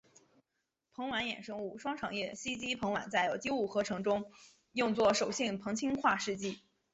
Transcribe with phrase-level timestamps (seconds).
[0.95, 4.31] 硼烷衍生物双长叶烯基硼烷在有机合成中
[4.71, 6.59] 用作手性硼氢化试剂。